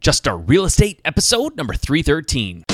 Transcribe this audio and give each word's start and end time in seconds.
Just 0.00 0.18
Start 0.20 0.44
Real 0.46 0.64
Estate, 0.64 0.98
episode 1.04 1.56
number 1.56 1.74
313. 1.74 2.64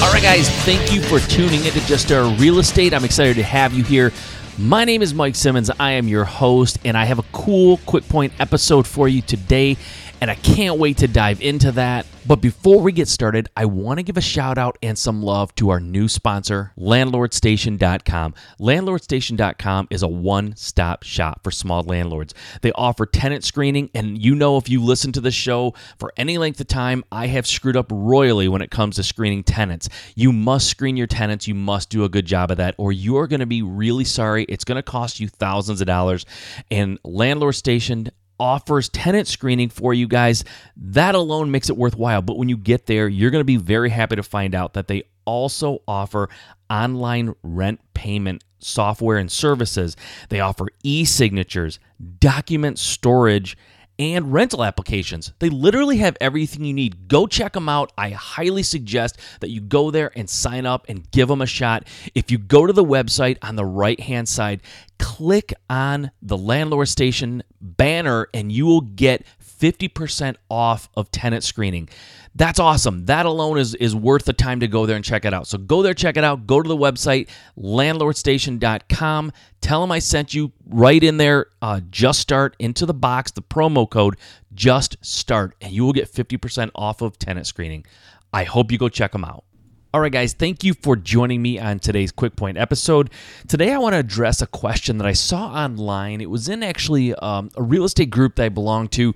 All 0.00 0.12
right, 0.12 0.22
guys, 0.22 0.48
thank 0.64 0.92
you 0.92 1.02
for 1.02 1.18
tuning 1.28 1.64
into 1.64 1.84
Just 1.84 2.06
Start 2.06 2.38
Real 2.38 2.60
Estate. 2.60 2.94
I'm 2.94 3.04
excited 3.04 3.34
to 3.34 3.42
have 3.42 3.74
you 3.74 3.82
here. 3.82 4.12
My 4.60 4.84
name 4.84 5.02
is 5.02 5.14
Mike 5.14 5.36
Simmons. 5.36 5.70
I 5.78 5.92
am 5.92 6.08
your 6.08 6.24
host, 6.24 6.80
and 6.84 6.96
I 6.96 7.04
have 7.04 7.20
a 7.20 7.24
cool 7.30 7.76
quick 7.86 8.08
point 8.08 8.32
episode 8.40 8.88
for 8.88 9.06
you 9.06 9.22
today 9.22 9.76
and 10.20 10.30
I 10.30 10.34
can't 10.34 10.78
wait 10.78 10.98
to 10.98 11.08
dive 11.08 11.40
into 11.40 11.72
that. 11.72 12.06
But 12.26 12.42
before 12.42 12.82
we 12.82 12.92
get 12.92 13.08
started, 13.08 13.48
I 13.56 13.64
want 13.64 14.00
to 14.00 14.02
give 14.02 14.18
a 14.18 14.22
shout 14.22 14.58
out 14.58 14.76
and 14.82 14.98
some 14.98 15.22
love 15.22 15.54
to 15.54 15.70
our 15.70 15.80
new 15.80 16.08
sponsor, 16.08 16.72
landlordstation.com. 16.78 18.34
Landlordstation.com 18.60 19.88
is 19.90 20.02
a 20.02 20.08
one 20.08 20.54
stop 20.54 21.04
shop 21.04 21.40
for 21.42 21.50
small 21.50 21.82
landlords. 21.84 22.34
They 22.60 22.70
offer 22.72 23.06
tenant 23.06 23.44
screening, 23.44 23.88
and 23.94 24.22
you 24.22 24.34
know, 24.34 24.58
if 24.58 24.68
you 24.68 24.84
listen 24.84 25.10
to 25.12 25.22
the 25.22 25.30
show 25.30 25.72
for 25.98 26.12
any 26.18 26.36
length 26.36 26.60
of 26.60 26.66
time, 26.66 27.02
I 27.10 27.28
have 27.28 27.46
screwed 27.46 27.78
up 27.78 27.86
royally 27.90 28.48
when 28.48 28.60
it 28.60 28.70
comes 28.70 28.96
to 28.96 29.02
screening 29.02 29.42
tenants. 29.42 29.88
You 30.14 30.30
must 30.30 30.68
screen 30.68 30.98
your 30.98 31.06
tenants, 31.06 31.48
you 31.48 31.54
must 31.54 31.88
do 31.88 32.04
a 32.04 32.10
good 32.10 32.26
job 32.26 32.50
of 32.50 32.58
that, 32.58 32.74
or 32.76 32.92
you're 32.92 33.26
going 33.26 33.40
to 33.40 33.46
be 33.46 33.62
really 33.62 34.04
sorry. 34.04 34.44
It's 34.48 34.64
going 34.64 34.76
to 34.76 34.82
cost 34.82 35.20
you 35.20 35.28
thousands 35.28 35.80
of 35.80 35.86
dollars. 35.86 36.26
And 36.70 36.98
Landlord 37.04 37.54
Station 37.54 38.08
offers 38.40 38.88
tenant 38.88 39.26
screening 39.26 39.68
for 39.68 39.92
you 39.92 40.06
guys. 40.06 40.44
That 40.76 41.14
alone 41.14 41.50
makes 41.50 41.68
it 41.68 41.76
worthwhile. 41.76 42.22
But 42.22 42.38
when 42.38 42.48
you 42.48 42.56
get 42.56 42.86
there, 42.86 43.08
you're 43.08 43.30
going 43.30 43.40
to 43.40 43.44
be 43.44 43.56
very 43.56 43.90
happy 43.90 44.16
to 44.16 44.22
find 44.22 44.54
out 44.54 44.74
that 44.74 44.88
they 44.88 45.04
also 45.24 45.82
offer 45.86 46.28
online 46.70 47.34
rent 47.42 47.80
payment 47.94 48.44
software 48.60 49.18
and 49.18 49.30
services. 49.30 49.96
They 50.28 50.40
offer 50.40 50.68
e 50.82 51.04
signatures, 51.04 51.78
document 52.18 52.78
storage, 52.78 53.56
and 53.98 54.32
rental 54.32 54.62
applications. 54.64 55.32
They 55.40 55.50
literally 55.50 55.98
have 55.98 56.16
everything 56.20 56.64
you 56.64 56.72
need. 56.72 57.08
Go 57.08 57.26
check 57.26 57.52
them 57.52 57.68
out. 57.68 57.92
I 57.98 58.10
highly 58.10 58.62
suggest 58.62 59.18
that 59.40 59.50
you 59.50 59.60
go 59.60 59.90
there 59.90 60.12
and 60.16 60.30
sign 60.30 60.66
up 60.66 60.86
and 60.88 61.10
give 61.10 61.28
them 61.28 61.40
a 61.40 61.46
shot. 61.46 61.86
If 62.14 62.30
you 62.30 62.38
go 62.38 62.66
to 62.66 62.72
the 62.72 62.84
website 62.84 63.38
on 63.42 63.56
the 63.56 63.64
right 63.64 63.98
hand 63.98 64.28
side, 64.28 64.60
click 64.98 65.52
on 65.68 66.10
the 66.22 66.36
landlord 66.36 66.88
station 66.88 67.42
banner 67.60 68.28
and 68.34 68.52
you 68.52 68.66
will 68.66 68.80
get 68.80 69.24
50% 69.58 70.36
off 70.50 70.88
of 70.94 71.10
tenant 71.10 71.44
screening. 71.44 71.88
That's 72.34 72.60
awesome. 72.60 73.06
That 73.06 73.26
alone 73.26 73.58
is, 73.58 73.74
is 73.74 73.94
worth 73.94 74.24
the 74.24 74.32
time 74.32 74.60
to 74.60 74.68
go 74.68 74.86
there 74.86 74.96
and 74.96 75.04
check 75.04 75.24
it 75.24 75.34
out. 75.34 75.46
So 75.46 75.58
go 75.58 75.82
there, 75.82 75.94
check 75.94 76.16
it 76.16 76.24
out. 76.24 76.46
Go 76.46 76.62
to 76.62 76.68
the 76.68 76.76
website, 76.76 77.28
landlordstation.com. 77.58 79.32
Tell 79.60 79.80
them 79.80 79.90
I 79.90 79.98
sent 79.98 80.34
you 80.34 80.52
right 80.66 81.02
in 81.02 81.16
there. 81.16 81.46
Uh, 81.60 81.80
just 81.90 82.20
start 82.20 82.54
into 82.58 82.86
the 82.86 82.94
box, 82.94 83.32
the 83.32 83.42
promo 83.42 83.88
code, 83.90 84.16
just 84.54 84.96
start, 85.04 85.56
and 85.60 85.72
you 85.72 85.84
will 85.84 85.92
get 85.92 86.12
50% 86.12 86.70
off 86.74 87.02
of 87.02 87.18
tenant 87.18 87.46
screening. 87.46 87.84
I 88.32 88.44
hope 88.44 88.70
you 88.70 88.78
go 88.78 88.88
check 88.88 89.12
them 89.12 89.24
out. 89.24 89.44
All 89.94 90.02
right, 90.02 90.12
guys, 90.12 90.34
thank 90.34 90.64
you 90.64 90.74
for 90.74 90.96
joining 90.96 91.40
me 91.40 91.58
on 91.58 91.78
today's 91.78 92.12
Quick 92.12 92.36
Point 92.36 92.58
episode. 92.58 93.08
Today, 93.46 93.72
I 93.72 93.78
want 93.78 93.94
to 93.94 93.98
address 93.98 94.42
a 94.42 94.46
question 94.46 94.98
that 94.98 95.06
I 95.06 95.14
saw 95.14 95.46
online. 95.46 96.20
It 96.20 96.28
was 96.28 96.46
in 96.46 96.62
actually 96.62 97.14
um, 97.14 97.48
a 97.56 97.62
real 97.62 97.84
estate 97.84 98.10
group 98.10 98.34
that 98.34 98.44
I 98.44 98.48
belong 98.50 98.88
to. 98.88 99.14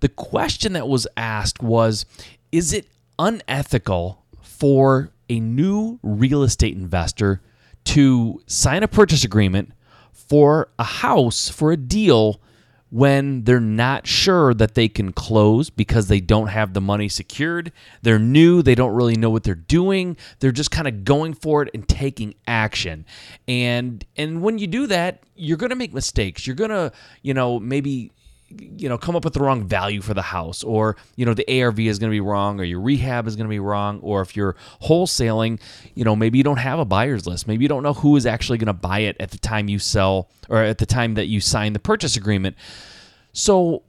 The 0.00 0.10
question 0.10 0.74
that 0.74 0.86
was 0.86 1.06
asked 1.16 1.62
was 1.62 2.04
Is 2.52 2.74
it 2.74 2.86
unethical 3.18 4.22
for 4.42 5.10
a 5.30 5.40
new 5.40 5.98
real 6.02 6.42
estate 6.42 6.76
investor 6.76 7.40
to 7.84 8.42
sign 8.46 8.82
a 8.82 8.88
purchase 8.88 9.24
agreement 9.24 9.72
for 10.12 10.68
a 10.78 10.84
house, 10.84 11.48
for 11.48 11.72
a 11.72 11.78
deal? 11.78 12.42
When 12.90 13.44
they're 13.44 13.60
not 13.60 14.06
sure 14.06 14.52
that 14.52 14.74
they 14.74 14.88
can 14.88 15.12
close 15.12 15.70
because 15.70 16.08
they 16.08 16.20
don't 16.20 16.48
have 16.48 16.74
the 16.74 16.80
money 16.80 17.08
secured. 17.08 17.72
They're 18.02 18.18
new, 18.18 18.62
they 18.62 18.74
don't 18.74 18.94
really 18.94 19.16
know 19.16 19.30
what 19.30 19.44
they're 19.44 19.54
doing. 19.54 20.16
They're 20.40 20.52
just 20.52 20.70
kind 20.70 20.88
of 20.88 21.04
going 21.04 21.34
for 21.34 21.62
it 21.62 21.70
and 21.72 21.88
taking 21.88 22.34
action. 22.46 23.06
And 23.46 24.04
and 24.16 24.42
when 24.42 24.58
you 24.58 24.66
do 24.66 24.86
that, 24.88 25.22
you're 25.36 25.56
going 25.56 25.70
to 25.70 25.76
make 25.76 25.94
mistakes. 25.94 26.46
You're 26.46 26.56
going 26.56 26.70
to, 26.70 26.92
you 27.22 27.32
know, 27.32 27.60
maybe 27.60 28.10
you 28.58 28.88
know 28.88 28.98
come 28.98 29.14
up 29.14 29.24
with 29.24 29.34
the 29.34 29.40
wrong 29.40 29.64
value 29.64 30.00
for 30.00 30.12
the 30.12 30.22
house 30.22 30.64
or 30.64 30.96
you 31.14 31.24
know 31.24 31.34
the 31.34 31.62
arv 31.62 31.78
is 31.78 31.98
going 32.00 32.10
to 32.10 32.14
be 32.14 32.20
wrong 32.20 32.58
or 32.58 32.64
your 32.64 32.80
rehab 32.80 33.28
is 33.28 33.36
going 33.36 33.46
to 33.46 33.50
be 33.50 33.60
wrong 33.60 34.00
or 34.00 34.22
if 34.22 34.34
you're 34.34 34.56
wholesaling 34.82 35.60
you 35.94 36.04
know 36.04 36.16
maybe 36.16 36.36
you 36.36 36.44
don't 36.44 36.58
have 36.58 36.78
a 36.78 36.84
buyers 36.84 37.26
list. 37.26 37.48
Maybe 37.48 37.64
you 37.64 37.68
don't 37.68 37.82
know 37.82 37.94
who 37.94 38.16
is 38.16 38.26
actually 38.26 38.58
going 38.58 38.66
to 38.66 38.74
buy 38.74 39.00
it 39.00 39.16
at 39.18 39.30
the 39.30 39.38
time 39.38 39.68
you 39.68 39.78
sell 39.78 40.28
or 40.50 40.58
at 40.58 40.78
the 40.78 40.86
time 40.86 41.14
that 41.14 41.26
you 41.26 41.40
sign 41.40 41.72
the 41.72 41.78
purchase 41.78 42.16
agreement. 42.16 42.56
So 43.32 43.84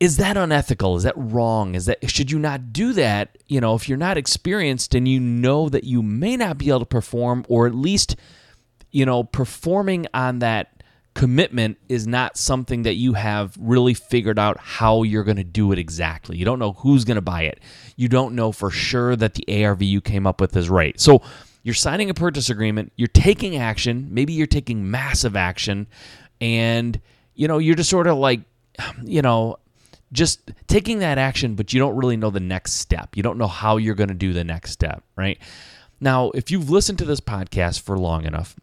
is 0.00 0.16
that 0.16 0.36
unethical? 0.36 0.96
Is 0.96 1.04
that 1.04 1.14
wrong? 1.16 1.74
Is 1.74 1.86
that 1.86 2.10
should 2.10 2.30
you 2.30 2.38
not 2.38 2.72
do 2.72 2.92
that? 2.94 3.38
You 3.46 3.60
know 3.60 3.74
if 3.76 3.88
you're 3.88 3.98
not 3.98 4.16
experienced 4.16 4.94
and 4.94 5.06
you 5.06 5.20
know 5.20 5.68
that 5.68 5.84
you 5.84 6.02
may 6.02 6.36
not 6.36 6.58
be 6.58 6.68
able 6.68 6.80
to 6.80 6.86
perform 6.86 7.44
or 7.48 7.66
at 7.66 7.74
least 7.74 8.16
you 8.90 9.06
know 9.06 9.22
performing 9.22 10.06
on 10.12 10.40
that 10.40 10.75
commitment 11.16 11.78
is 11.88 12.06
not 12.06 12.36
something 12.36 12.82
that 12.82 12.96
you 12.96 13.14
have 13.14 13.56
really 13.58 13.94
figured 13.94 14.38
out 14.38 14.58
how 14.58 15.02
you're 15.02 15.24
going 15.24 15.38
to 15.38 15.44
do 15.44 15.72
it 15.72 15.78
exactly. 15.78 16.36
You 16.36 16.44
don't 16.44 16.58
know 16.58 16.74
who's 16.74 17.06
going 17.06 17.14
to 17.14 17.22
buy 17.22 17.44
it. 17.44 17.58
You 17.96 18.06
don't 18.06 18.34
know 18.34 18.52
for 18.52 18.70
sure 18.70 19.16
that 19.16 19.32
the 19.32 19.64
ARV 19.64 19.82
you 19.82 20.02
came 20.02 20.26
up 20.26 20.42
with 20.42 20.54
is 20.54 20.68
right. 20.68 21.00
So 21.00 21.22
you're 21.62 21.74
signing 21.74 22.10
a 22.10 22.14
purchase 22.14 22.50
agreement, 22.50 22.92
you're 22.96 23.08
taking 23.08 23.56
action, 23.56 24.08
maybe 24.10 24.34
you're 24.34 24.46
taking 24.46 24.90
massive 24.90 25.36
action, 25.36 25.86
and 26.38 27.00
you 27.34 27.48
know, 27.48 27.56
you're 27.56 27.76
just 27.76 27.88
sort 27.88 28.06
of 28.08 28.18
like, 28.18 28.40
you 29.02 29.22
know, 29.22 29.56
just 30.12 30.52
taking 30.66 30.98
that 30.98 31.16
action, 31.16 31.54
but 31.54 31.72
you 31.72 31.80
don't 31.80 31.96
really 31.96 32.18
know 32.18 32.28
the 32.28 32.40
next 32.40 32.74
step. 32.74 33.16
You 33.16 33.22
don't 33.22 33.38
know 33.38 33.46
how 33.46 33.78
you're 33.78 33.94
going 33.94 34.08
to 34.08 34.14
do 34.14 34.34
the 34.34 34.44
next 34.44 34.72
step, 34.72 35.02
right? 35.16 35.38
Now, 35.98 36.30
if 36.32 36.50
you've 36.50 36.68
listened 36.68 36.98
to 36.98 37.06
this 37.06 37.20
podcast 37.20 37.80
for 37.80 37.98
long 37.98 38.26
enough, 38.26 38.54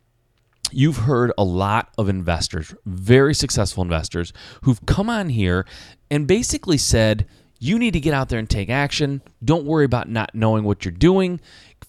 you've 0.76 0.98
heard 0.98 1.32
a 1.38 1.44
lot 1.44 1.94
of 1.98 2.10
investors, 2.10 2.74
very 2.86 3.34
successful 3.34 3.84
investors, 3.84 4.34
who've 4.64 4.86
come 4.86 5.10
on 5.10 5.30
here 5.30 5.66
and 6.12 6.28
basically 6.28 6.78
said, 6.78 7.28
you 7.60 7.80
need 7.80 7.94
to 7.94 8.00
get 8.00 8.14
out 8.14 8.30
there 8.30 8.40
and 8.40 8.50
take 8.50 8.70
action. 8.70 9.22
Don't 9.44 9.66
worry 9.66 9.86
about 9.86 10.10
not 10.10 10.36
knowing 10.36 10.66
what 10.66 10.84
you're 10.84 10.92
doing. 10.92 11.40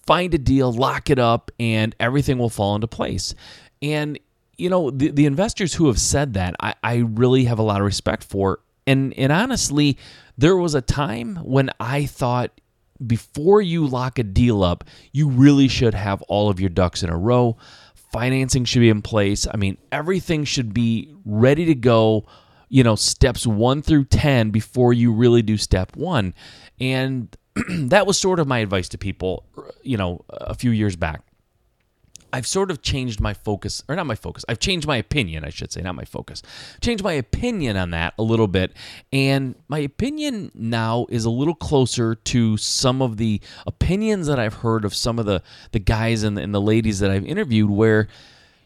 Find 0.07 0.33
a 0.33 0.39
deal, 0.39 0.73
lock 0.73 1.11
it 1.11 1.19
up, 1.19 1.51
and 1.59 1.97
everything 1.99 2.39
will 2.39 2.49
fall 2.49 2.77
into 2.77 2.87
place. 2.87 3.35
And, 3.83 4.19
you 4.57 4.71
know, 4.71 4.91
the, 4.91 5.11
the 5.11 5.27
investors 5.27 5.75
who 5.75 5.89
have 5.89 5.99
said 5.99 6.35
that, 6.35 6.55
I, 6.61 6.75
I 6.85 6.97
really 6.99 7.45
have 7.45 7.59
a 7.59 7.63
lot 7.63 7.81
of 7.81 7.87
respect 7.87 8.23
for. 8.23 8.61
And, 8.87 9.13
and 9.15 9.33
honestly, 9.33 9.99
there 10.39 10.57
was 10.57 10.75
a 10.75 10.81
time 10.81 11.37
when 11.37 11.71
I 11.81 12.07
thought 12.07 12.61
before 13.05 13.61
you 13.61 13.87
lock 13.87 14.19
a 14.19 14.23
deal 14.23 14.63
up, 14.63 14.85
you 15.13 15.29
really 15.29 15.67
should 15.67 15.95
have 15.95 16.23
all 16.23 16.49
of 16.49 16.61
your 16.61 16.71
ducks 16.71 17.03
in 17.03 17.11
a 17.11 17.17
row 17.19 17.57
financing 18.15 18.65
should 18.65 18.79
be 18.79 18.91
in 18.91 19.03
place. 19.03 19.45
I 19.53 19.57
mean, 19.57 19.77
everything 19.91 20.45
should 20.45 20.73
be 20.73 21.13
ready 21.25 21.65
to 21.65 21.75
go, 21.75 22.25
you 22.69 22.85
know, 22.85 22.95
steps 22.95 23.45
one 23.45 23.83
through 23.83 24.05
10 24.05 24.51
before 24.51 24.93
you 24.93 25.13
really 25.13 25.43
do 25.43 25.57
step 25.57 25.97
one. 25.97 26.33
And 26.79 27.37
that 27.69 28.07
was 28.07 28.17
sort 28.17 28.39
of 28.39 28.47
my 28.47 28.61
advice 28.61 28.89
to 28.91 28.99
people, 28.99 29.47
you 29.83 29.97
know, 29.97 30.25
a 30.31 30.55
few 30.55 30.71
years 30.71 30.95
back. 30.95 31.24
I've 32.35 32.49
sort 32.49 32.73
of 32.73 32.83
changed 32.83 33.21
my 33.21 33.33
focus, 33.33 33.85
or 33.89 33.95
not 33.95 34.07
my 34.07 34.17
focus. 34.17 34.45
I've 34.49 34.59
changed 34.59 34.89
my 34.89 34.97
opinion, 34.97 35.45
I 35.45 35.51
should 35.51 35.71
say, 35.71 35.83
not 35.83 35.95
my 35.95 36.05
focus. 36.05 36.43
Changed 36.81 37.05
my 37.05 37.13
opinion 37.13 37.77
on 37.77 37.91
that 37.91 38.13
a 38.19 38.25
little 38.25 38.49
bit, 38.49 38.73
and 39.13 39.55
my 39.69 39.79
opinion 39.79 40.51
now 40.53 41.07
is 41.11 41.25
a 41.25 41.31
little 41.31 41.55
closer 41.55 42.17
to 42.17 42.57
some 42.57 43.01
of 43.01 43.19
the 43.19 43.41
opinions 43.69 44.27
that 44.27 44.41
I've 44.41 44.55
heard 44.55 44.85
of 44.85 44.97
some 44.97 45.21
of 45.21 45.27
the 45.27 45.45
the 45.71 45.79
guys 45.79 46.25
and 46.25 46.37
the, 46.37 46.43
and 46.43 46.53
the 46.53 46.61
ladies 46.61 46.99
that 46.99 47.13
I've 47.13 47.25
interviewed, 47.25 47.71
where 47.71 48.09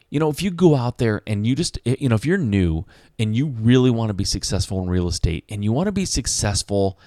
you 0.09 0.19
know, 0.19 0.31
if 0.31 0.41
you 0.41 0.51
go 0.51 0.75
out 0.75 0.97
there 0.97 1.21
and 1.27 1.47
you 1.47 1.55
just, 1.55 1.79
eh, 1.85 1.97
you 1.99 2.09
know, 2.09 2.15
if 2.15 2.25
you're 2.25 2.39
new 2.39 2.87
and 3.19 3.37
you 3.37 3.49
really 3.49 3.91
want 3.91 4.09
to 4.09 4.15
be 4.15 4.25
successful 4.25 4.83
in 4.83 4.89
real 4.89 5.09
estate 5.09 5.45
and 5.51 5.63
you 5.63 5.71
want 5.71 5.89
to 5.89 5.93
be 5.93 6.07
successful 6.07 6.99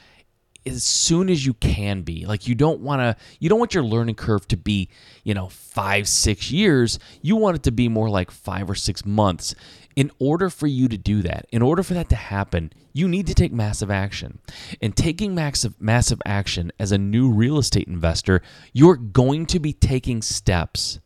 as 0.66 0.84
soon 0.84 1.30
as 1.30 1.46
you 1.46 1.54
can 1.56 2.02
be. 2.02 2.26
Like 2.26 2.48
you 2.48 2.56
don't 2.56 2.82
want 2.82 3.02
to 3.02 3.24
you 3.40 3.50
don't 3.50 3.60
want 3.60 3.74
your 3.74 3.84
learning 3.84 4.16
curve 4.16 4.48
to 4.50 4.58
be, 4.58 4.90
you 5.24 5.34
know, 5.34 5.48
5 5.48 6.08
6 6.08 6.52
years. 6.52 7.00
You 7.22 7.36
want 7.36 7.58
it 7.58 7.64
to 7.64 7.72
be 7.72 7.88
more 7.88 8.10
like 8.10 8.32
5 8.32 8.70
or 8.70 8.76
6 8.76 9.06
months. 9.06 9.56
In 9.96 10.10
order 10.20 10.50
for 10.50 10.68
you 10.68 10.88
to 10.88 10.98
do 10.98 11.22
that, 11.24 11.48
in 11.52 11.62
order 11.62 11.84
for 11.84 11.94
that 11.96 12.08
to 12.10 12.16
happen, 12.16 12.72
you 12.94 13.10
need 13.10 13.28
to 13.28 13.34
take 13.34 13.52
massive 13.52 13.92
action. 13.92 14.40
And 14.82 14.96
taking 14.96 15.36
massive 15.36 15.80
massive 15.82 16.22
action 16.26 16.72
as 16.80 16.92
a 16.92 16.98
new 16.98 17.30
real 17.30 17.58
estate 17.58 17.88
investor, 17.88 18.42
you're 18.72 18.96
going 18.96 19.46
to 19.48 19.60
be 19.60 19.74
taking 19.74 20.22
steps 20.22 21.00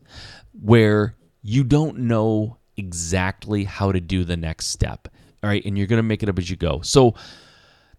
where 0.52 1.16
you 1.42 1.64
don't 1.64 1.98
know 1.98 2.58
exactly 2.76 3.64
how 3.64 3.92
to 3.92 4.00
do 4.00 4.24
the 4.24 4.36
next 4.36 4.66
step. 4.66 5.08
All 5.42 5.50
right, 5.50 5.64
and 5.64 5.76
you're 5.76 5.86
going 5.86 5.98
to 5.98 6.02
make 6.02 6.22
it 6.22 6.28
up 6.28 6.38
as 6.38 6.50
you 6.50 6.56
go. 6.56 6.80
So 6.82 7.14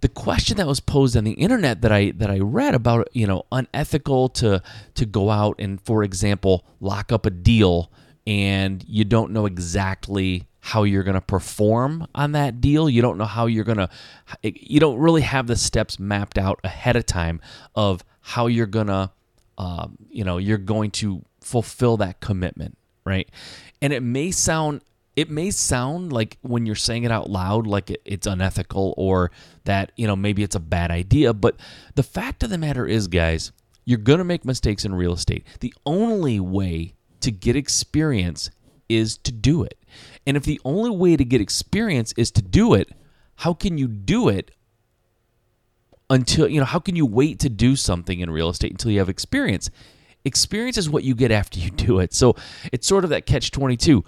the 0.02 0.10
question 0.10 0.58
that 0.58 0.68
was 0.68 0.80
posed 0.80 1.18
on 1.18 1.24
the 1.24 1.34
internet 1.34 1.82
that 1.82 1.92
I 1.92 2.12
that 2.12 2.30
I 2.30 2.40
read 2.40 2.76
about 2.76 3.10
you 3.14 3.28
know 3.28 3.46
unethical 3.52 4.30
to 4.30 4.62
to 4.96 5.06
go 5.06 5.30
out 5.30 5.56
and 5.60 5.82
for 5.82 6.04
example 6.04 6.66
lock 6.80 7.12
up 7.12 7.26
a 7.26 7.30
deal 7.30 7.92
and 8.28 8.84
you 8.88 9.06
don't 9.06 9.32
know 9.32 9.46
exactly 9.46 10.48
how 10.60 10.84
you're 10.84 11.04
going 11.04 11.16
to 11.16 11.22
perform 11.22 12.06
on 12.14 12.34
that 12.34 12.60
deal. 12.60 12.90
You 12.90 13.02
don't 13.02 13.18
know 13.18 13.24
how 13.24 13.46
you're 13.46 13.64
going 13.64 13.78
to, 13.78 13.90
you 14.44 14.82
don't 14.82 15.00
really 15.00 15.22
have 15.22 15.48
the 15.48 15.56
steps 15.56 15.98
mapped 15.98 16.38
out 16.38 16.60
ahead 16.62 16.98
of 16.98 17.06
time 17.06 17.40
of 17.74 18.04
how 18.20 18.48
you're 18.48 18.66
going 18.66 18.88
to, 18.88 19.10
um, 19.58 19.98
you 20.10 20.26
know, 20.26 20.38
you're 20.38 20.58
going 20.58 20.92
to 20.92 21.24
fulfill 21.40 21.96
that 21.98 22.20
commitment, 22.20 22.78
right? 23.06 23.30
And 23.82 23.94
it 23.94 24.04
may 24.04 24.32
sound, 24.32 24.82
it 25.18 25.32
may 25.32 25.50
sound 25.50 26.14
like 26.14 26.38
when 26.44 26.68
you're 26.68 26.76
saying 26.76 27.04
it 27.04 27.12
out 27.12 27.28
loud, 27.28 27.66
like 27.66 27.90
it, 27.90 28.02
it's 28.06 28.28
unethical 28.28 28.94
or 28.98 29.32
that, 29.64 29.92
you 29.98 30.06
know, 30.06 30.16
maybe 30.16 30.44
it's 30.44 30.56
a 30.56 30.60
bad 30.60 30.92
idea. 30.92 31.34
But 31.34 31.56
the 31.96 32.04
fact 32.04 32.44
of 32.44 32.52
the 32.52 32.58
matter 32.60 32.86
is, 32.86 33.08
guys, 33.08 33.52
you're 33.84 33.98
going 33.98 34.20
to 34.20 34.24
make 34.24 34.46
mistakes 34.46 34.86
in 34.86 34.94
real 34.94 35.14
estate. 35.14 35.44
The 35.60 35.74
only 35.88 36.40
way 36.40 36.94
to 37.22 37.32
get 37.32 37.56
experience 37.56 38.52
is 38.88 39.18
to 39.20 39.32
do 39.32 39.64
it. 39.64 39.80
And 40.28 40.38
if 40.38 40.44
the 40.44 40.62
only 40.64 40.92
way 40.92 41.18
to 41.18 41.26
get 41.26 41.42
experience 41.42 42.14
is 42.16 42.30
to 42.32 42.44
do 42.44 42.76
it, 42.76 42.92
how 43.38 43.56
can 43.56 43.80
you 43.80 43.88
do 43.88 44.30
it 44.30 44.52
until, 46.12 46.48
you 46.48 46.60
know, 46.60 46.66
how 46.66 46.80
can 46.80 46.96
you 46.96 47.08
wait 47.08 47.40
to 47.40 47.50
do 47.50 47.76
something 47.76 48.20
in 48.20 48.30
real 48.30 48.50
estate 48.50 48.72
until 48.72 48.92
you 48.92 49.00
have 49.00 49.10
experience? 49.10 49.72
Experience 50.26 50.78
is 50.78 50.92
what 50.92 51.04
you 51.04 51.16
get 51.16 51.32
after 51.32 51.60
you 51.60 51.72
do 51.72 51.98
it. 52.00 52.14
So 52.14 52.36
it's 52.72 52.86
sort 52.86 53.04
of 53.04 53.10
that 53.10 53.26
catch 53.26 53.50
22 53.50 54.06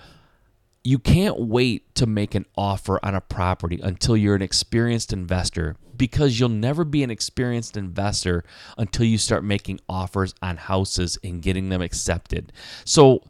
you 0.84 1.00
can't 1.00 1.40
wait 1.40 1.94
to 1.96 2.06
make 2.06 2.36
an 2.36 2.46
offer 2.56 3.00
on 3.04 3.16
a 3.16 3.22
property 3.22 3.80
until 3.81 4.16
you're 4.16 4.36
an 4.36 4.42
experienced 4.42 5.12
investor 5.12 5.76
because 5.98 6.40
you'll 6.40 6.50
never 6.50 6.86
be 6.86 7.04
an 7.04 7.12
experienced 7.12 7.76
investor 7.76 8.44
until 8.78 9.06
you 9.06 9.18
start 9.18 9.44
making 9.44 9.80
offers 9.90 10.34
on 10.42 10.58
houses 10.58 11.18
and 11.24 11.42
getting 11.42 11.70
them 11.70 11.81
accepted. 11.81 12.54
So, 12.86 13.24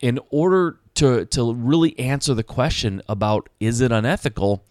in 0.00 0.18
order 0.30 0.78
to 0.94 1.24
to 1.26 1.54
really 1.54 1.98
answer 1.98 2.34
the 2.34 2.42
question 2.42 3.00
about 3.08 3.48
is 3.58 3.80
it 3.80 3.92
unethical, 3.92 4.64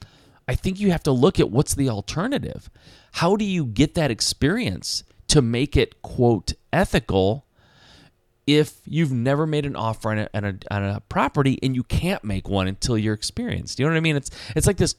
I 0.47 0.55
think 0.55 0.79
you 0.79 0.91
have 0.91 1.03
to 1.03 1.11
look 1.11 1.39
at 1.39 1.49
what's 1.49 1.73
the 1.73 1.89
alternative. 1.89 2.69
How 3.13 3.35
do 3.35 3.45
you 3.45 3.65
get 3.65 3.95
that 3.95 4.11
experience 4.11 5.03
to 5.29 5.41
make 5.41 5.75
it 5.75 6.01
quote 6.01 6.53
ethical 6.71 7.45
if 8.47 8.79
you've 8.85 9.11
never 9.11 9.45
made 9.45 9.65
an 9.65 9.75
offer 9.75 10.11
on 10.11 10.19
a, 10.19 10.29
on 10.33 10.43
a, 10.43 10.55
on 10.71 10.83
a 10.83 10.99
property 11.09 11.59
and 11.61 11.75
you 11.75 11.83
can't 11.83 12.23
make 12.23 12.49
one 12.49 12.67
until 12.67 12.97
you're 12.97 13.13
experienced. 13.13 13.79
You 13.79 13.85
know 13.85 13.91
what 13.91 13.97
I 13.97 14.01
mean? 14.01 14.15
It's 14.15 14.31
it's 14.55 14.67
like 14.67 14.77
this 14.77 14.95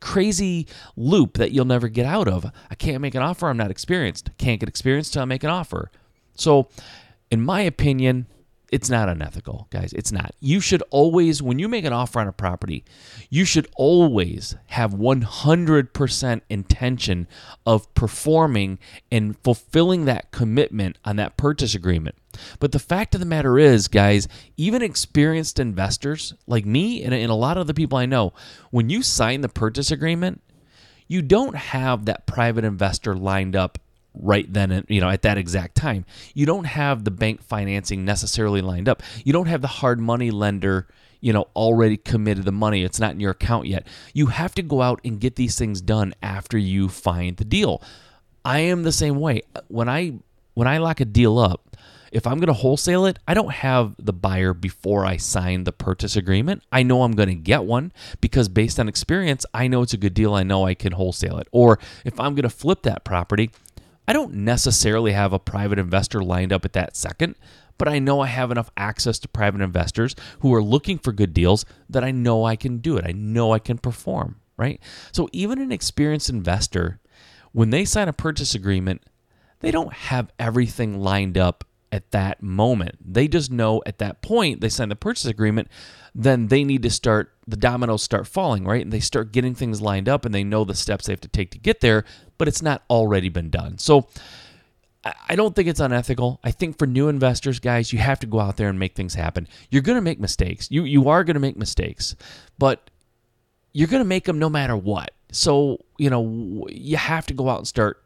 crazy 0.00 0.66
loop 0.96 1.34
that 1.38 1.52
you'll 1.52 1.64
never 1.64 1.88
get 1.88 2.06
out 2.06 2.28
of. 2.28 2.50
I 2.70 2.74
can't 2.74 3.00
make 3.00 3.14
an 3.14 3.22
offer, 3.22 3.48
I'm 3.48 3.56
not 3.56 3.70
experienced. 3.70 4.30
Can't 4.38 4.60
get 4.60 4.68
experienced 4.68 5.12
till 5.12 5.22
I 5.22 5.24
make 5.24 5.44
an 5.44 5.50
offer. 5.50 5.90
So, 6.34 6.68
in 7.30 7.42
my 7.42 7.62
opinion, 7.62 8.26
it's 8.72 8.90
not 8.90 9.08
unethical, 9.08 9.68
guys. 9.70 9.92
It's 9.92 10.10
not. 10.10 10.34
You 10.40 10.60
should 10.60 10.82
always, 10.90 11.40
when 11.40 11.58
you 11.58 11.68
make 11.68 11.84
an 11.84 11.92
offer 11.92 12.18
on 12.18 12.26
a 12.26 12.32
property, 12.32 12.84
you 13.30 13.44
should 13.44 13.68
always 13.76 14.56
have 14.66 14.92
100% 14.92 16.40
intention 16.48 17.28
of 17.64 17.94
performing 17.94 18.78
and 19.10 19.38
fulfilling 19.44 20.04
that 20.06 20.32
commitment 20.32 20.98
on 21.04 21.16
that 21.16 21.36
purchase 21.36 21.74
agreement. 21.76 22.16
But 22.58 22.72
the 22.72 22.80
fact 22.80 23.14
of 23.14 23.20
the 23.20 23.26
matter 23.26 23.58
is, 23.58 23.88
guys, 23.88 24.26
even 24.56 24.82
experienced 24.82 25.60
investors 25.60 26.34
like 26.46 26.66
me 26.66 27.04
and, 27.04 27.14
and 27.14 27.30
a 27.30 27.34
lot 27.34 27.56
of 27.56 27.68
the 27.68 27.74
people 27.74 27.98
I 27.98 28.06
know, 28.06 28.32
when 28.70 28.90
you 28.90 29.02
sign 29.02 29.42
the 29.42 29.48
purchase 29.48 29.92
agreement, 29.92 30.42
you 31.06 31.22
don't 31.22 31.54
have 31.54 32.06
that 32.06 32.26
private 32.26 32.64
investor 32.64 33.14
lined 33.14 33.54
up 33.54 33.78
right 34.20 34.50
then 34.52 34.84
you 34.88 35.00
know 35.00 35.08
at 35.08 35.22
that 35.22 35.38
exact 35.38 35.74
time. 35.74 36.04
You 36.34 36.46
don't 36.46 36.64
have 36.64 37.04
the 37.04 37.10
bank 37.10 37.42
financing 37.42 38.04
necessarily 38.04 38.60
lined 38.60 38.88
up. 38.88 39.02
You 39.24 39.32
don't 39.32 39.46
have 39.46 39.62
the 39.62 39.68
hard 39.68 40.00
money 40.00 40.30
lender 40.30 40.86
you 41.20 41.32
know 41.32 41.48
already 41.56 41.96
committed 41.96 42.44
the 42.44 42.52
money. 42.52 42.84
It's 42.84 43.00
not 43.00 43.12
in 43.12 43.20
your 43.20 43.32
account 43.32 43.66
yet. 43.66 43.86
You 44.14 44.26
have 44.26 44.54
to 44.54 44.62
go 44.62 44.82
out 44.82 45.00
and 45.04 45.20
get 45.20 45.36
these 45.36 45.58
things 45.58 45.80
done 45.80 46.14
after 46.22 46.58
you 46.58 46.88
find 46.88 47.36
the 47.36 47.44
deal. 47.44 47.82
I 48.44 48.60
am 48.60 48.84
the 48.84 48.92
same 48.92 49.18
way. 49.18 49.42
When 49.68 49.88
i 49.88 50.14
when 50.54 50.68
i 50.68 50.78
lock 50.78 51.00
a 51.00 51.04
deal 51.04 51.38
up 51.38 51.76
if 52.12 52.26
i'm 52.26 52.38
going 52.38 52.46
to 52.46 52.52
wholesale 52.54 53.04
it 53.04 53.18
i 53.28 53.34
don't 53.34 53.52
have 53.52 53.94
the 53.98 54.12
buyer 54.12 54.54
before 54.54 55.04
i 55.04 55.16
sign 55.16 55.64
the 55.64 55.72
purchase 55.72 56.16
agreement. 56.16 56.62
I 56.72 56.82
know 56.82 57.02
i'm 57.02 57.12
going 57.12 57.28
to 57.28 57.34
get 57.34 57.64
one 57.64 57.92
because 58.20 58.48
based 58.48 58.78
on 58.80 58.88
experience 58.88 59.44
i 59.52 59.66
know 59.66 59.82
it's 59.82 59.92
a 59.92 59.98
good 59.98 60.14
deal. 60.14 60.32
I 60.34 60.44
know 60.44 60.64
i 60.64 60.74
can 60.74 60.92
wholesale 60.92 61.38
it. 61.38 61.48
Or 61.52 61.78
if 62.04 62.18
i'm 62.20 62.34
going 62.34 62.44
to 62.44 62.50
flip 62.50 62.82
that 62.82 63.04
property 63.04 63.50
I 64.08 64.12
don't 64.12 64.34
necessarily 64.34 65.12
have 65.12 65.32
a 65.32 65.38
private 65.38 65.78
investor 65.78 66.22
lined 66.22 66.52
up 66.52 66.64
at 66.64 66.72
that 66.74 66.96
second, 66.96 67.36
but 67.78 67.88
I 67.88 67.98
know 67.98 68.20
I 68.20 68.26
have 68.26 68.50
enough 68.50 68.70
access 68.76 69.18
to 69.20 69.28
private 69.28 69.60
investors 69.60 70.14
who 70.40 70.54
are 70.54 70.62
looking 70.62 70.98
for 70.98 71.12
good 71.12 71.34
deals 71.34 71.64
that 71.90 72.04
I 72.04 72.10
know 72.10 72.44
I 72.44 72.56
can 72.56 72.78
do 72.78 72.96
it. 72.96 73.04
I 73.06 73.12
know 73.12 73.52
I 73.52 73.58
can 73.58 73.78
perform, 73.78 74.36
right? 74.56 74.80
So 75.12 75.28
even 75.32 75.60
an 75.60 75.72
experienced 75.72 76.30
investor, 76.30 77.00
when 77.52 77.70
they 77.70 77.84
sign 77.84 78.08
a 78.08 78.12
purchase 78.12 78.54
agreement, 78.54 79.02
they 79.60 79.70
don't 79.70 79.92
have 79.92 80.32
everything 80.38 81.00
lined 81.00 81.36
up 81.36 81.64
at 81.92 82.10
that 82.10 82.42
moment. 82.42 82.96
They 83.00 83.28
just 83.28 83.50
know 83.50 83.82
at 83.86 83.98
that 83.98 84.22
point 84.22 84.60
they 84.60 84.68
sign 84.68 84.88
the 84.88 84.96
purchase 84.96 85.26
agreement, 85.26 85.68
then 86.14 86.48
they 86.48 86.64
need 86.64 86.82
to 86.82 86.90
start 86.90 87.35
the 87.46 87.56
dominoes 87.56 88.02
start 88.02 88.26
falling, 88.26 88.64
right? 88.64 88.82
And 88.82 88.92
they 88.92 89.00
start 89.00 89.32
getting 89.32 89.54
things 89.54 89.80
lined 89.80 90.08
up 90.08 90.24
and 90.24 90.34
they 90.34 90.44
know 90.44 90.64
the 90.64 90.74
steps 90.74 91.06
they 91.06 91.12
have 91.12 91.20
to 91.20 91.28
take 91.28 91.50
to 91.52 91.58
get 91.58 91.80
there, 91.80 92.04
but 92.38 92.48
it's 92.48 92.62
not 92.62 92.82
already 92.90 93.28
been 93.28 93.50
done. 93.50 93.78
So 93.78 94.08
I 95.28 95.36
don't 95.36 95.54
think 95.54 95.68
it's 95.68 95.78
unethical. 95.78 96.40
I 96.42 96.50
think 96.50 96.78
for 96.78 96.86
new 96.86 97.08
investors, 97.08 97.60
guys, 97.60 97.92
you 97.92 97.98
have 98.00 98.18
to 98.20 98.26
go 98.26 98.40
out 98.40 98.56
there 98.56 98.68
and 98.68 98.78
make 98.78 98.96
things 98.96 99.14
happen. 99.14 99.46
You're 99.70 99.82
going 99.82 99.96
to 99.96 100.02
make 100.02 100.18
mistakes. 100.18 100.70
You 100.70 100.82
you 100.84 101.08
are 101.08 101.22
going 101.22 101.34
to 101.34 101.40
make 101.40 101.56
mistakes, 101.56 102.16
but 102.58 102.90
you're 103.72 103.88
going 103.88 104.02
to 104.02 104.08
make 104.08 104.24
them 104.24 104.38
no 104.38 104.48
matter 104.48 104.76
what. 104.76 105.12
So, 105.30 105.84
you 105.98 106.10
know, 106.10 106.66
you 106.70 106.96
have 106.96 107.26
to 107.26 107.34
go 107.34 107.48
out 107.48 107.58
and 107.58 107.68
start 107.68 108.02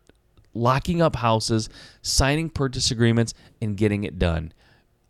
locking 0.52 1.00
up 1.00 1.16
houses, 1.16 1.68
signing 2.02 2.50
purchase 2.50 2.90
agreements, 2.90 3.34
and 3.62 3.76
getting 3.76 4.04
it 4.04 4.18
done. 4.18 4.52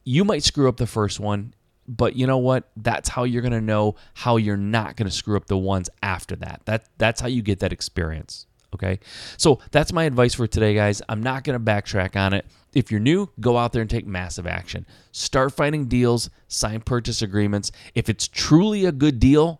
You 0.05 0.25
might 0.25 0.45
screw 0.45 0.69
up 0.69 0.77
the 0.77 0.87
first 0.87 1.19
one, 1.19 1.55
but 1.97 2.15
you 2.15 2.27
know 2.27 2.39
what? 2.39 2.71
That's 2.77 3.09
how 3.09 3.25
you're 3.25 3.43
going 3.43 3.53
to 3.53 3.61
know 3.61 3.97
how 4.15 4.37
you're 4.37 4.57
not 4.57 4.97
going 4.97 5.09
to 5.09 5.15
screw 5.15 5.37
up 5.37 5.47
the 5.47 5.59
ones 5.59 5.91
after 6.03 6.37
that. 6.37 6.63
That 6.67 6.85
that's 6.99 7.21
how 7.21 7.27
you 7.27 7.43
get 7.43 7.59
that 7.61 7.73
experience. 7.73 8.47
Okay. 8.73 9.01
So 9.37 9.59
that's 9.73 9.93
my 9.93 10.05
advice 10.05 10.35
for 10.35 10.47
today, 10.47 10.75
guys. 10.75 11.03
I'm 11.09 11.23
not 11.23 11.43
going 11.43 11.59
to 11.59 11.65
backtrack 11.65 12.15
on 12.15 12.33
it. 12.33 12.47
If 12.73 12.93
you're 12.93 13.01
new, 13.01 13.29
go 13.41 13.57
out 13.57 13.73
there 13.73 13.83
and 13.83 13.91
take 13.91 14.07
massive 14.07 14.47
action. 14.47 14.87
Start 15.11 15.53
finding 15.53 15.87
deals, 15.87 16.31
sign 16.47 16.81
purchase 16.81 17.21
agreements. 17.21 17.73
If 17.97 18.09
it's 18.09 18.29
truly 18.29 18.85
a 18.85 18.93
good 18.93 19.19
deal, 19.19 19.60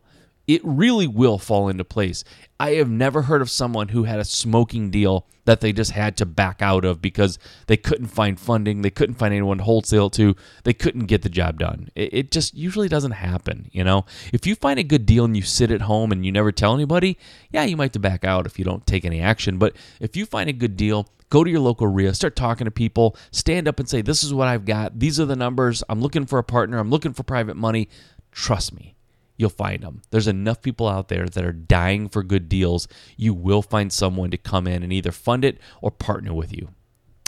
it 0.51 0.61
really 0.65 1.07
will 1.07 1.39
fall 1.39 1.69
into 1.69 1.85
place. 1.85 2.25
I 2.59 2.73
have 2.73 2.91
never 2.91 3.23
heard 3.23 3.41
of 3.41 3.49
someone 3.49 3.89
who 3.89 4.03
had 4.03 4.19
a 4.19 4.25
smoking 4.25 4.91
deal 4.91 5.29
that 5.45 5.61
they 5.61 5.73
just 5.73 5.93
had 5.93 6.17
to 6.17 6.27
back 6.27 6.61
out 6.61 6.85
of 6.85 7.01
because 7.01 7.39
they 7.69 7.77
couldn't 7.77 8.09
find 8.09 8.39
funding, 8.39 8.83
they 8.83 8.91
couldn't 8.91 9.15
find 9.15 9.33
anyone 9.33 9.59
to 9.59 9.65
wholesale 9.65 10.11
to, 10.11 10.35
they 10.65 10.73
couldn't 10.73 11.07
get 11.07 11.23
the 11.23 11.29
job 11.29 11.61
done. 11.61 11.89
It, 11.95 12.13
it, 12.13 12.31
just 12.33 12.55
usually 12.55 12.89
doesn't 12.89 13.13
happen, 13.13 13.69
you 13.71 13.85
know? 13.85 14.07
If 14.33 14.45
you 14.45 14.57
find 14.57 14.81
a 14.81 14.85
good 14.85 15.07
deal 15.07 15.25
and 15.25 15.37
you 15.37 15.43
sit 15.43 15.71
at 15.71 15.83
home 15.83 16.11
and 16.11 16.27
you 16.27 16.33
never 16.33 16.51
tell 16.51 16.75
anybody, 16.75 17.17
yeah, 17.51 17.63
you 17.63 17.77
might 17.77 17.85
have 17.85 17.93
to 17.93 18.01
back 18.01 18.25
out 18.25 18.45
if 18.45 18.59
you 18.59 18.65
don't 18.65 18.85
take 18.89 19.05
any 19.05 19.21
action. 19.21 19.57
But 19.57 19.77
if 20.01 20.17
you 20.17 20.27
find 20.27 20.51
a 20.51 20.53
good 20.53 20.77
deal, 20.77 21.09
go 21.29 21.45
to 21.45 21.51
your 21.51 21.61
local 21.61 21.87
REIA, 21.87 22.13
start 22.13 22.35
talking 22.35 22.65
to 22.65 22.73
people, 22.73 23.17
stand 23.31 23.69
up 23.69 23.79
and 23.79 23.89
say, 23.89 24.03
This 24.03 24.25
is 24.25 24.35
what 24.35 24.49
I've 24.49 24.65
got. 24.65 24.99
These 24.99 25.21
are 25.21 25.27
the 25.27 25.37
numbers. 25.37 25.85
I'm 25.89 26.01
looking 26.01 26.27
for 26.27 26.41
a 26.41 26.45
partner. 26.45 26.79
I'm 26.79 26.91
looking 26.91 27.13
for 27.13 27.23
private 27.23 27.57
money. 27.57 27.89
Trust 28.33 28.75
me 28.75 28.97
you'll 29.41 29.51
find 29.51 29.83
them. 29.83 30.03
There's 30.11 30.29
enough 30.29 30.61
people 30.61 30.87
out 30.87 31.09
there 31.09 31.27
that 31.27 31.45
are 31.45 31.53
dying 31.53 32.09
for 32.09 32.23
good 32.23 32.49
deals. 32.49 32.87
You 33.17 33.33
will 33.33 33.63
find 33.63 33.91
someone 33.91 34.31
to 34.31 34.37
come 34.37 34.67
in 34.67 34.83
and 34.83 34.93
either 34.93 35.13
fund 35.13 35.45
it 35.45 35.59
or 35.81 35.91
partner 35.91 36.35
with 36.35 36.53
you. 36.53 36.69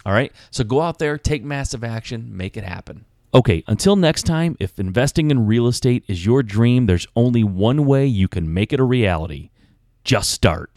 All 0.05 0.13
right? 0.13 0.31
So 0.51 0.63
go 0.63 0.83
out 0.83 0.99
there, 0.99 1.17
take 1.17 1.43
massive 1.43 1.83
action, 1.83 2.37
make 2.37 2.57
it 2.57 2.65
happen. 2.65 3.07
Okay, 3.35 3.65
until 3.67 3.97
next 3.97 4.25
time, 4.25 4.59
if 4.61 4.79
investing 4.79 5.31
in 5.31 5.47
real 5.47 5.67
estate 5.67 6.05
is 6.07 6.27
your 6.27 6.43
dream, 6.43 6.85
there's 6.85 7.07
only 7.17 7.43
one 7.43 7.87
way 7.87 8.05
you 8.05 8.29
can 8.29 8.53
make 8.53 8.75
it 8.75 8.81
a 8.81 8.85
reality. 8.85 9.49
Just 10.05 10.31
start. 10.31 10.71